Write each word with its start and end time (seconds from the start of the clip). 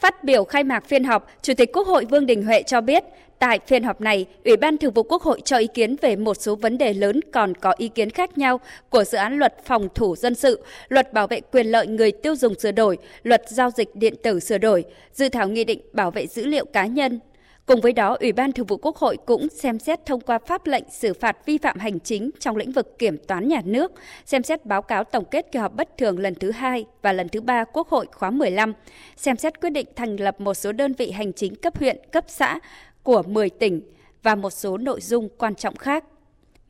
Phát 0.00 0.24
biểu 0.24 0.44
khai 0.44 0.64
mạc 0.64 0.84
phiên 0.86 1.04
họp, 1.04 1.30
Chủ 1.42 1.54
tịch 1.54 1.72
Quốc 1.72 1.86
hội 1.86 2.04
Vương 2.04 2.26
Đình 2.26 2.42
Huệ 2.42 2.62
cho 2.62 2.80
biết, 2.80 3.04
tại 3.38 3.60
phiên 3.66 3.82
họp 3.82 4.00
này, 4.00 4.26
Ủy 4.44 4.56
ban 4.56 4.78
Thường 4.78 4.92
vụ 4.92 5.02
Quốc 5.02 5.22
hội 5.22 5.40
cho 5.44 5.56
ý 5.56 5.66
kiến 5.66 5.96
về 6.00 6.16
một 6.16 6.34
số 6.34 6.56
vấn 6.56 6.78
đề 6.78 6.94
lớn 6.94 7.20
còn 7.32 7.54
có 7.54 7.74
ý 7.76 7.88
kiến 7.88 8.10
khác 8.10 8.38
nhau 8.38 8.60
của 8.90 9.04
dự 9.04 9.18
án 9.18 9.38
luật 9.38 9.54
phòng 9.64 9.88
thủ 9.94 10.16
dân 10.16 10.34
sự, 10.34 10.64
luật 10.88 11.12
bảo 11.12 11.26
vệ 11.26 11.40
quyền 11.40 11.66
lợi 11.66 11.86
người 11.86 12.12
tiêu 12.12 12.36
dùng 12.36 12.54
sửa 12.58 12.72
đổi, 12.72 12.98
luật 13.22 13.42
giao 13.48 13.70
dịch 13.70 13.88
điện 13.94 14.14
tử 14.22 14.40
sửa 14.40 14.58
đổi, 14.58 14.84
dự 15.12 15.28
thảo 15.28 15.48
nghị 15.48 15.64
định 15.64 15.80
bảo 15.92 16.10
vệ 16.10 16.26
dữ 16.26 16.46
liệu 16.46 16.64
cá 16.64 16.86
nhân, 16.86 17.20
Cùng 17.70 17.80
với 17.80 17.92
đó, 17.92 18.16
Ủy 18.20 18.32
ban 18.32 18.52
Thường 18.52 18.66
vụ 18.66 18.76
Quốc 18.76 18.96
hội 18.96 19.16
cũng 19.26 19.48
xem 19.48 19.78
xét 19.78 20.06
thông 20.06 20.20
qua 20.20 20.38
pháp 20.38 20.66
lệnh 20.66 20.84
xử 20.90 21.14
phạt 21.14 21.36
vi 21.46 21.58
phạm 21.58 21.78
hành 21.78 22.00
chính 22.00 22.30
trong 22.38 22.56
lĩnh 22.56 22.72
vực 22.72 22.98
kiểm 22.98 23.16
toán 23.28 23.48
nhà 23.48 23.60
nước, 23.64 23.92
xem 24.24 24.42
xét 24.42 24.66
báo 24.66 24.82
cáo 24.82 25.04
tổng 25.04 25.24
kết 25.30 25.52
kỳ 25.52 25.58
họp 25.58 25.74
bất 25.74 25.98
thường 25.98 26.18
lần 26.18 26.34
thứ 26.34 26.50
hai 26.50 26.84
và 27.02 27.12
lần 27.12 27.28
thứ 27.28 27.40
ba 27.40 27.64
Quốc 27.64 27.88
hội 27.88 28.06
khóa 28.12 28.30
15, 28.30 28.72
xem 29.16 29.36
xét 29.36 29.60
quyết 29.60 29.70
định 29.70 29.86
thành 29.96 30.20
lập 30.20 30.40
một 30.40 30.54
số 30.54 30.72
đơn 30.72 30.92
vị 30.92 31.10
hành 31.10 31.32
chính 31.32 31.54
cấp 31.54 31.78
huyện, 31.78 31.98
cấp 32.12 32.24
xã 32.28 32.58
của 33.02 33.22
10 33.22 33.50
tỉnh 33.50 33.80
và 34.22 34.34
một 34.34 34.50
số 34.50 34.76
nội 34.76 35.00
dung 35.00 35.28
quan 35.38 35.54
trọng 35.54 35.76
khác. 35.76 36.04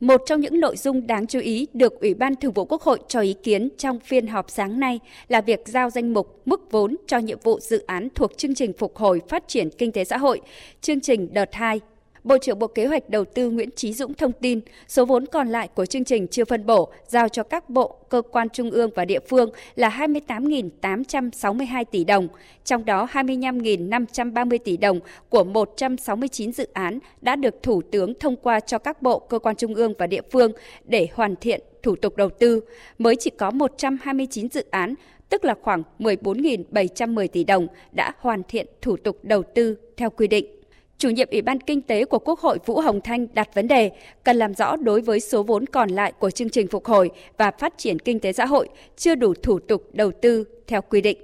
Một 0.01 0.21
trong 0.25 0.41
những 0.41 0.59
nội 0.59 0.77
dung 0.77 1.07
đáng 1.07 1.27
chú 1.27 1.39
ý 1.39 1.67
được 1.73 1.99
Ủy 1.99 2.13
ban 2.13 2.35
Thường 2.35 2.51
vụ 2.51 2.65
Quốc 2.65 2.81
hội 2.81 2.99
cho 3.07 3.19
ý 3.19 3.33
kiến 3.43 3.69
trong 3.77 3.99
phiên 3.99 4.27
họp 4.27 4.49
sáng 4.49 4.79
nay 4.79 4.99
là 5.27 5.41
việc 5.41 5.59
giao 5.65 5.89
danh 5.89 6.13
mục 6.13 6.41
mức 6.45 6.71
vốn 6.71 6.95
cho 7.07 7.17
nhiệm 7.17 7.39
vụ 7.43 7.59
dự 7.59 7.83
án 7.87 8.07
thuộc 8.15 8.37
chương 8.37 8.55
trình 8.55 8.73
phục 8.73 8.97
hồi 8.97 9.21
phát 9.29 9.43
triển 9.47 9.69
kinh 9.69 9.91
tế 9.91 10.03
xã 10.03 10.17
hội, 10.17 10.41
chương 10.81 11.01
trình 11.01 11.33
đợt 11.33 11.49
2 11.51 11.79
Bộ 12.23 12.37
trưởng 12.37 12.59
Bộ 12.59 12.67
Kế 12.67 12.85
hoạch 12.85 13.09
Đầu 13.09 13.25
tư 13.25 13.49
Nguyễn 13.49 13.69
Trí 13.75 13.93
Dũng 13.93 14.13
thông 14.13 14.31
tin, 14.31 14.59
số 14.87 15.05
vốn 15.05 15.25
còn 15.25 15.47
lại 15.47 15.67
của 15.67 15.85
chương 15.85 16.03
trình 16.03 16.27
chưa 16.27 16.45
phân 16.45 16.65
bổ 16.65 16.91
giao 17.07 17.29
cho 17.29 17.43
các 17.43 17.69
bộ, 17.69 17.97
cơ 18.09 18.21
quan 18.21 18.49
trung 18.49 18.71
ương 18.71 18.89
và 18.95 19.05
địa 19.05 19.19
phương 19.29 19.49
là 19.75 19.89
28.862 19.89 21.85
tỷ 21.91 22.03
đồng, 22.03 22.27
trong 22.65 22.85
đó 22.85 23.07
25.530 23.11 24.57
tỷ 24.63 24.77
đồng 24.77 24.99
của 25.29 25.43
169 25.43 26.51
dự 26.51 26.67
án 26.73 26.99
đã 27.21 27.35
được 27.35 27.63
Thủ 27.63 27.81
tướng 27.91 28.13
thông 28.19 28.35
qua 28.35 28.59
cho 28.59 28.77
các 28.77 29.01
bộ, 29.01 29.19
cơ 29.19 29.39
quan 29.39 29.55
trung 29.55 29.75
ương 29.75 29.93
và 29.97 30.07
địa 30.07 30.21
phương 30.31 30.51
để 30.85 31.07
hoàn 31.13 31.35
thiện 31.35 31.61
thủ 31.83 31.95
tục 31.95 32.15
đầu 32.17 32.29
tư, 32.29 32.61
mới 32.97 33.15
chỉ 33.15 33.29
có 33.29 33.51
129 33.51 34.49
dự 34.49 34.65
án, 34.71 34.95
tức 35.29 35.45
là 35.45 35.55
khoảng 35.61 35.83
14.710 35.99 37.27
tỷ 37.27 37.43
đồng 37.43 37.67
đã 37.91 38.13
hoàn 38.19 38.43
thiện 38.43 38.67
thủ 38.81 38.97
tục 38.97 39.19
đầu 39.23 39.43
tư 39.55 39.77
theo 39.97 40.09
quy 40.09 40.27
định 40.27 40.60
chủ 41.01 41.09
nhiệm 41.09 41.27
Ủy 41.31 41.41
ban 41.41 41.59
Kinh 41.59 41.81
tế 41.81 42.05
của 42.05 42.19
Quốc 42.19 42.39
hội 42.39 42.59
Vũ 42.65 42.79
Hồng 42.79 43.01
Thanh 43.01 43.27
đặt 43.33 43.49
vấn 43.53 43.67
đề 43.67 43.91
cần 44.23 44.37
làm 44.37 44.53
rõ 44.53 44.75
đối 44.75 45.01
với 45.01 45.19
số 45.19 45.43
vốn 45.43 45.65
còn 45.65 45.89
lại 45.89 46.11
của 46.19 46.31
chương 46.31 46.49
trình 46.49 46.67
phục 46.67 46.85
hồi 46.85 47.09
và 47.37 47.51
phát 47.59 47.73
triển 47.77 47.99
kinh 47.99 48.19
tế 48.19 48.33
xã 48.33 48.45
hội 48.45 48.69
chưa 48.97 49.15
đủ 49.15 49.33
thủ 49.43 49.59
tục 49.59 49.83
đầu 49.93 50.11
tư 50.21 50.45
theo 50.67 50.81
quy 50.81 51.01
định. 51.01 51.17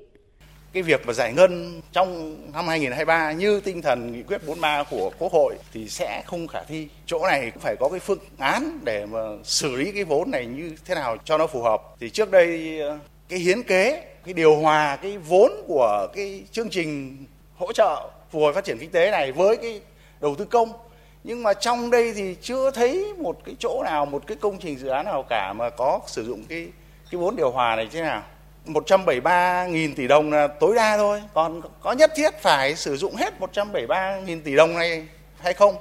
Cái 0.74 0.84
việc 0.84 1.08
mà 1.08 1.14
giải 1.14 1.34
ngân 1.34 1.82
trong 1.92 2.38
năm 2.54 2.68
2023 2.68 3.32
như 3.32 3.60
tinh 3.60 3.82
thần 3.82 4.12
nghị 4.12 4.24
quyết 4.24 4.48
43 4.48 4.84
của 4.84 5.12
Quốc 5.20 5.32
hội 5.32 5.56
thì 5.74 5.90
sẽ 5.90 6.24
không 6.26 6.48
khả 6.48 6.64
thi. 6.64 6.88
Chỗ 7.06 7.28
này 7.28 7.52
cũng 7.52 7.62
phải 7.62 7.76
có 7.80 7.90
cái 7.90 8.00
phương 8.00 8.20
án 8.38 8.80
để 8.84 9.06
mà 9.06 9.20
xử 9.44 9.76
lý 9.76 9.92
cái 9.92 10.04
vốn 10.04 10.32
này 10.32 10.46
như 10.46 10.76
thế 10.86 10.96
nào 10.96 11.18
cho 11.26 11.38
nó 11.38 11.48
phù 11.48 11.62
hợp. 11.62 11.82
Thì 12.00 12.10
trước 12.10 12.32
đây 12.32 12.80
cái 13.30 13.40
hiến 13.40 13.64
kế, 13.64 14.04
cái 14.26 14.34
điều 14.34 14.56
hòa 14.56 14.96
cái 14.96 15.18
vốn 15.18 15.52
của 15.68 16.08
cái 16.16 16.44
chương 16.52 16.70
trình 16.70 17.18
hỗ 17.56 17.74
trợ 17.74 18.10
phục 18.32 18.42
hồi 18.42 18.54
phát 18.54 18.64
triển 18.64 18.78
kinh 18.78 18.92
tế 18.92 19.12
này 19.12 19.32
với 19.32 19.58
cái 19.58 19.82
đầu 20.20 20.36
tư 20.36 20.46
công. 20.46 20.74
Nhưng 21.24 21.44
mà 21.44 21.54
trong 21.54 21.92
đây 21.92 22.14
thì 22.14 22.36
chưa 22.42 22.72
thấy 22.72 23.14
một 23.18 23.38
cái 23.46 23.56
chỗ 23.60 23.84
nào, 23.84 24.06
một 24.06 24.24
cái 24.28 24.38
công 24.42 24.60
trình 24.60 24.78
dự 24.80 24.88
án 24.88 25.06
nào 25.06 25.24
cả 25.30 25.54
mà 25.54 25.70
có 25.70 26.00
sử 26.08 26.26
dụng 26.26 26.44
cái 26.50 26.68
cái 27.12 27.22
vốn 27.22 27.36
điều 27.36 27.52
hòa 27.52 27.76
này 27.76 27.88
thế 27.92 28.02
nào. 28.02 28.24
173.000 28.66 29.94
tỷ 29.96 30.08
đồng 30.08 30.32
là 30.32 30.48
tối 30.48 30.76
đa 30.76 30.98
thôi. 30.98 31.24
Còn 31.34 31.62
có 31.82 31.92
nhất 31.92 32.12
thiết 32.16 32.34
phải 32.42 32.76
sử 32.76 32.98
dụng 32.98 33.16
hết 33.16 33.34
173.000 33.40 34.42
tỷ 34.44 34.56
đồng 34.56 34.76
này 34.76 35.08
hay 35.38 35.54
không? 35.54 35.76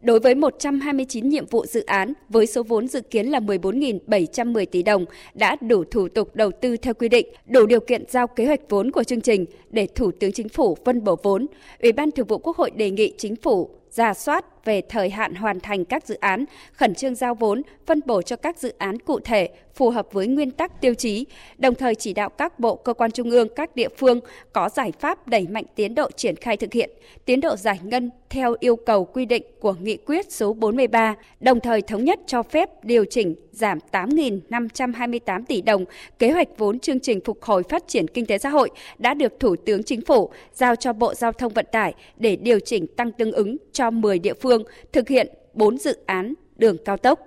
Đối 0.00 0.20
với 0.20 0.34
129 0.34 1.28
nhiệm 1.28 1.46
vụ 1.46 1.66
dự 1.66 1.84
án 1.84 2.12
với 2.28 2.46
số 2.46 2.62
vốn 2.62 2.88
dự 2.88 3.00
kiến 3.00 3.26
là 3.26 3.40
14.710 3.40 4.66
tỷ 4.66 4.82
đồng 4.82 5.04
đã 5.34 5.56
đủ 5.60 5.84
thủ 5.84 6.08
tục 6.08 6.36
đầu 6.36 6.50
tư 6.50 6.76
theo 6.76 6.94
quy 6.94 7.08
định, 7.08 7.26
đủ 7.46 7.66
điều 7.66 7.80
kiện 7.80 8.04
giao 8.08 8.26
kế 8.26 8.46
hoạch 8.46 8.60
vốn 8.68 8.90
của 8.90 9.04
chương 9.04 9.20
trình 9.20 9.44
để 9.70 9.86
Thủ 9.86 10.10
tướng 10.10 10.32
Chính 10.32 10.48
phủ 10.48 10.76
phân 10.84 11.04
bổ 11.04 11.16
vốn. 11.22 11.46
Ủy 11.82 11.92
ban 11.92 12.10
Thường 12.10 12.26
vụ 12.26 12.38
Quốc 12.38 12.56
hội 12.56 12.70
đề 12.70 12.90
nghị 12.90 13.12
Chính 13.18 13.36
phủ 13.36 13.70
ra 13.90 14.14
soát 14.14 14.64
về 14.64 14.82
thời 14.88 15.10
hạn 15.10 15.34
hoàn 15.34 15.60
thành 15.60 15.84
các 15.84 16.06
dự 16.06 16.14
án, 16.14 16.44
khẩn 16.72 16.94
trương 16.94 17.14
giao 17.14 17.34
vốn, 17.34 17.62
phân 17.86 18.00
bổ 18.06 18.22
cho 18.22 18.36
các 18.36 18.58
dự 18.58 18.72
án 18.78 18.98
cụ 18.98 19.20
thể 19.20 19.48
phù 19.74 19.90
hợp 19.90 20.12
với 20.12 20.26
nguyên 20.26 20.50
tắc 20.50 20.80
tiêu 20.80 20.94
chí, 20.94 21.26
đồng 21.58 21.74
thời 21.74 21.94
chỉ 21.94 22.12
đạo 22.12 22.28
các 22.28 22.58
bộ 22.60 22.76
cơ 22.76 22.94
quan 22.94 23.10
trung 23.10 23.30
ương, 23.30 23.48
các 23.56 23.76
địa 23.76 23.88
phương 23.98 24.20
có 24.52 24.68
giải 24.68 24.92
pháp 25.00 25.28
đẩy 25.28 25.46
mạnh 25.46 25.64
tiến 25.74 25.94
độ 25.94 26.10
triển 26.10 26.36
khai 26.36 26.56
thực 26.56 26.72
hiện, 26.72 26.90
tiến 27.24 27.40
độ 27.40 27.56
giải 27.56 27.80
ngân 27.82 28.10
theo 28.30 28.54
yêu 28.60 28.76
cầu 28.76 29.04
quy 29.04 29.26
định 29.26 29.42
của 29.60 29.74
nghị 29.80 29.96
quyết 29.96 30.32
số 30.32 30.52
43, 30.52 31.14
đồng 31.40 31.60
thời 31.60 31.82
thống 31.82 32.04
nhất 32.04 32.20
cho 32.26 32.42
phép 32.42 32.84
điều 32.84 33.04
chỉnh 33.10 33.34
giảm 33.52 33.78
8.528 33.92 35.44
tỷ 35.48 35.62
đồng 35.62 35.84
kế 36.18 36.30
hoạch 36.30 36.48
vốn 36.58 36.78
chương 36.78 37.00
trình 37.00 37.20
phục 37.24 37.42
hồi 37.42 37.62
phát 37.68 37.88
triển 37.88 38.08
kinh 38.08 38.26
tế 38.26 38.38
xã 38.38 38.48
hội 38.48 38.70
đã 38.98 39.14
được 39.14 39.40
Thủ 39.40 39.56
tướng 39.66 39.82
Chính 39.82 40.00
phủ 40.00 40.30
giao 40.52 40.76
cho 40.76 40.92
Bộ 40.92 41.14
Giao 41.14 41.32
thông 41.32 41.52
Vận 41.52 41.66
tải 41.72 41.94
để 42.16 42.36
điều 42.36 42.60
chỉnh 42.60 42.86
tăng 42.96 43.12
tương 43.12 43.32
ứng 43.32 43.56
cho 43.78 43.90
10 43.90 44.18
địa 44.18 44.34
phương 44.34 44.62
thực 44.92 45.08
hiện 45.08 45.28
4 45.54 45.78
dự 45.78 45.98
án 46.06 46.34
đường 46.56 46.76
cao 46.84 46.96
tốc. 46.96 47.20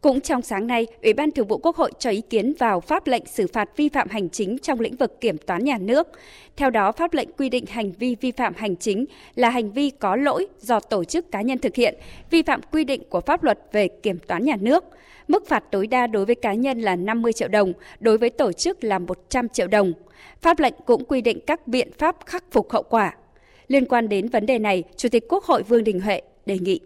Cũng 0.00 0.20
trong 0.20 0.42
sáng 0.42 0.66
nay, 0.66 0.86
Ủy 1.02 1.12
ban 1.12 1.30
Thường 1.30 1.46
vụ 1.48 1.58
Quốc 1.58 1.76
hội 1.76 1.92
cho 1.98 2.10
ý 2.10 2.20
kiến 2.20 2.54
vào 2.58 2.80
pháp 2.80 3.06
lệnh 3.06 3.26
xử 3.26 3.46
phạt 3.46 3.70
vi 3.76 3.88
phạm 3.88 4.08
hành 4.08 4.30
chính 4.30 4.58
trong 4.58 4.80
lĩnh 4.80 4.96
vực 4.96 5.20
kiểm 5.20 5.38
toán 5.38 5.64
nhà 5.64 5.78
nước. 5.78 6.08
Theo 6.56 6.70
đó, 6.70 6.92
pháp 6.92 7.14
lệnh 7.14 7.32
quy 7.32 7.48
định 7.48 7.66
hành 7.66 7.92
vi 7.92 8.16
vi 8.20 8.30
phạm 8.30 8.54
hành 8.56 8.76
chính 8.76 9.04
là 9.34 9.50
hành 9.50 9.70
vi 9.70 9.90
có 9.90 10.16
lỗi 10.16 10.46
do 10.60 10.80
tổ 10.80 11.04
chức 11.04 11.30
cá 11.30 11.42
nhân 11.42 11.58
thực 11.58 11.74
hiện, 11.74 11.94
vi 12.30 12.42
phạm 12.42 12.60
quy 12.72 12.84
định 12.84 13.02
của 13.10 13.20
pháp 13.20 13.44
luật 13.44 13.58
về 13.72 13.88
kiểm 13.88 14.18
toán 14.18 14.44
nhà 14.44 14.56
nước. 14.60 14.84
Mức 15.28 15.48
phạt 15.48 15.64
tối 15.70 15.86
đa 15.86 16.06
đối 16.06 16.24
với 16.24 16.34
cá 16.34 16.54
nhân 16.54 16.80
là 16.80 16.96
50 16.96 17.32
triệu 17.32 17.48
đồng, 17.48 17.72
đối 18.00 18.18
với 18.18 18.30
tổ 18.30 18.52
chức 18.52 18.84
là 18.84 18.98
100 18.98 19.48
triệu 19.48 19.66
đồng. 19.66 19.92
Pháp 20.40 20.60
lệnh 20.60 20.74
cũng 20.86 21.04
quy 21.04 21.20
định 21.20 21.38
các 21.46 21.68
biện 21.68 21.92
pháp 21.98 22.16
khắc 22.26 22.44
phục 22.50 22.72
hậu 22.72 22.82
quả. 22.82 23.14
Liên 23.68 23.86
quan 23.86 24.08
đến 24.08 24.28
vấn 24.28 24.46
đề 24.46 24.58
này, 24.58 24.82
Chủ 24.96 25.08
tịch 25.08 25.24
Quốc 25.28 25.44
hội 25.44 25.62
Vương 25.62 25.84
Đình 25.84 26.00
Huệ 26.00 26.20
đề 26.46 26.58
nghị. 26.58 26.80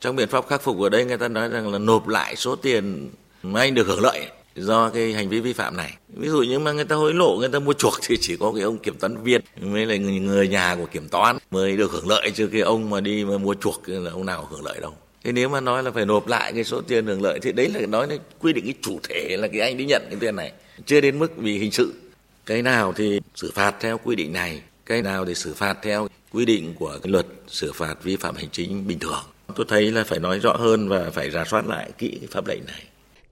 Trong 0.00 0.16
biện 0.16 0.28
pháp 0.28 0.46
khắc 0.48 0.62
phục 0.62 0.80
ở 0.80 0.88
đây 0.88 1.04
người 1.04 1.18
ta 1.18 1.28
nói 1.28 1.48
rằng 1.48 1.72
là 1.72 1.78
nộp 1.78 2.08
lại 2.08 2.36
số 2.36 2.56
tiền 2.56 3.10
mà 3.42 3.60
anh 3.60 3.74
được 3.74 3.86
hưởng 3.86 4.00
lợi 4.00 4.26
do 4.56 4.90
cái 4.90 5.12
hành 5.12 5.28
vi 5.28 5.40
vi 5.40 5.52
phạm 5.52 5.76
này. 5.76 5.94
Ví 6.08 6.28
dụ 6.28 6.42
như 6.42 6.58
mà 6.58 6.72
người 6.72 6.84
ta 6.84 6.96
hối 6.96 7.14
lộ 7.14 7.36
người 7.36 7.48
ta 7.48 7.58
mua 7.58 7.72
chuộc 7.72 7.94
thì 8.02 8.16
chỉ 8.20 8.36
có 8.36 8.52
cái 8.52 8.62
ông 8.62 8.78
kiểm 8.78 8.94
toán 8.98 9.22
viên 9.22 9.40
mới 9.60 9.86
là 9.86 9.96
người 9.96 10.48
nhà 10.48 10.76
của 10.78 10.86
kiểm 10.86 11.08
toán 11.08 11.38
mới 11.50 11.76
được 11.76 11.90
hưởng 11.90 12.08
lợi 12.08 12.30
chứ 12.34 12.46
cái 12.46 12.60
ông 12.60 12.90
mà 12.90 13.00
đi 13.00 13.24
mà 13.24 13.38
mua 13.38 13.54
chuộc 13.54 13.82
là 13.86 14.10
ông 14.10 14.26
nào 14.26 14.48
hưởng 14.50 14.64
lợi 14.64 14.80
đâu. 14.80 14.92
Thế 15.24 15.32
nếu 15.32 15.48
mà 15.48 15.60
nói 15.60 15.82
là 15.82 15.90
phải 15.90 16.06
nộp 16.06 16.26
lại 16.26 16.52
cái 16.52 16.64
số 16.64 16.80
tiền 16.80 17.06
hưởng 17.06 17.22
lợi 17.22 17.38
thì 17.42 17.52
đấy 17.52 17.70
là 17.74 17.86
nói 17.86 18.08
là 18.08 18.16
quy 18.40 18.52
định 18.52 18.64
cái 18.64 18.74
chủ 18.82 18.98
thể 19.08 19.36
là 19.36 19.48
cái 19.48 19.60
anh 19.60 19.76
đi 19.76 19.84
nhận 19.84 20.02
cái 20.10 20.18
tiền 20.20 20.36
này. 20.36 20.52
Chưa 20.86 21.00
đến 21.00 21.18
mức 21.18 21.36
vì 21.36 21.58
hình 21.58 21.70
sự. 21.70 21.92
Cái 22.46 22.62
nào 22.62 22.92
thì 22.92 23.20
xử 23.34 23.52
phạt 23.54 23.74
theo 23.80 23.98
quy 24.04 24.16
định 24.16 24.32
này 24.32 24.62
cái 24.86 25.02
nào 25.02 25.24
để 25.24 25.34
xử 25.34 25.54
phạt 25.54 25.78
theo 25.82 26.08
quy 26.32 26.44
định 26.44 26.74
của 26.78 26.98
cái 27.02 27.12
luật 27.12 27.26
xử 27.46 27.72
phạt 27.72 27.94
vi 28.02 28.16
phạm 28.16 28.36
hành 28.36 28.48
chính 28.52 28.86
bình 28.86 28.98
thường 28.98 29.24
Tôi 29.56 29.66
thấy 29.68 29.90
là 29.90 30.04
phải 30.04 30.18
nói 30.18 30.38
rõ 30.38 30.52
hơn 30.52 30.88
và 30.88 31.10
phải 31.12 31.30
rà 31.30 31.44
soát 31.44 31.66
lại 31.66 31.90
kỹ 31.98 32.18
cái 32.20 32.28
pháp 32.30 32.46
lệnh 32.46 32.64
này. 32.66 32.82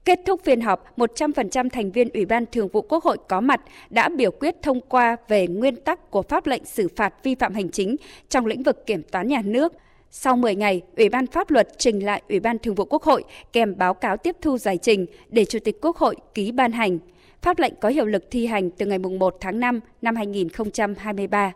Kết 0.05 0.19
thúc 0.25 0.41
phiên 0.43 0.61
họp, 0.61 0.97
100% 0.97 1.69
thành 1.69 1.91
viên 1.91 2.09
Ủy 2.09 2.25
ban 2.25 2.45
Thường 2.51 2.67
vụ 2.67 2.81
Quốc 2.81 3.03
hội 3.03 3.17
có 3.27 3.41
mặt 3.41 3.61
đã 3.89 4.09
biểu 4.09 4.31
quyết 4.31 4.55
thông 4.61 4.81
qua 4.81 5.15
về 5.27 5.47
nguyên 5.47 5.75
tắc 5.75 6.11
của 6.11 6.21
pháp 6.21 6.47
lệnh 6.47 6.65
xử 6.65 6.87
phạt 6.95 7.13
vi 7.23 7.35
phạm 7.35 7.53
hành 7.53 7.69
chính 7.71 7.95
trong 8.29 8.45
lĩnh 8.45 8.63
vực 8.63 8.85
kiểm 8.85 9.03
toán 9.03 9.27
nhà 9.27 9.41
nước. 9.45 9.73
Sau 10.11 10.35
10 10.35 10.55
ngày, 10.55 10.81
Ủy 10.97 11.09
ban 11.09 11.27
Pháp 11.27 11.51
luật 11.51 11.67
trình 11.77 12.05
lại 12.05 12.21
Ủy 12.29 12.39
ban 12.39 12.59
Thường 12.59 12.75
vụ 12.75 12.85
Quốc 12.85 13.03
hội 13.03 13.23
kèm 13.53 13.77
báo 13.77 13.93
cáo 13.93 14.17
tiếp 14.17 14.35
thu 14.41 14.57
giải 14.57 14.77
trình 14.77 15.05
để 15.29 15.45
Chủ 15.45 15.59
tịch 15.63 15.77
Quốc 15.81 15.97
hội 15.97 16.15
ký 16.33 16.51
ban 16.51 16.71
hành. 16.71 16.99
Pháp 17.43 17.59
lệnh 17.59 17.73
có 17.81 17.89
hiệu 17.89 18.05
lực 18.05 18.23
thi 18.31 18.45
hành 18.45 18.69
từ 18.69 18.85
ngày 18.85 18.99
1 18.99 19.37
tháng 19.41 19.59
5 19.59 19.79
năm 20.01 20.15
2023. 20.15 21.53